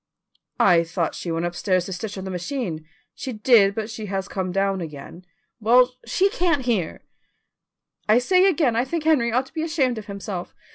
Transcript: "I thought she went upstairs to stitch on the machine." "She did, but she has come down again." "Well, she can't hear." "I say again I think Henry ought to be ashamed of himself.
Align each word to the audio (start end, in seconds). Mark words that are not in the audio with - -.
"I 0.59 0.83
thought 0.83 1.13
she 1.13 1.31
went 1.31 1.45
upstairs 1.45 1.85
to 1.85 1.93
stitch 1.93 2.17
on 2.17 2.23
the 2.23 2.31
machine." 2.31 2.87
"She 3.13 3.33
did, 3.33 3.75
but 3.75 3.87
she 3.87 4.07
has 4.07 4.27
come 4.27 4.51
down 4.51 4.81
again." 4.81 5.27
"Well, 5.59 5.93
she 6.07 6.29
can't 6.29 6.65
hear." 6.65 7.01
"I 8.09 8.17
say 8.17 8.47
again 8.47 8.75
I 8.75 8.83
think 8.83 9.03
Henry 9.03 9.31
ought 9.31 9.45
to 9.45 9.53
be 9.53 9.61
ashamed 9.61 9.99
of 9.99 10.07
himself. 10.07 10.55